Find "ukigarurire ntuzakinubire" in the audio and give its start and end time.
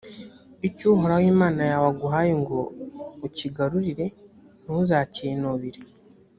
3.27-5.81